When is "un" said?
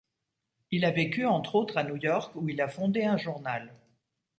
3.03-3.17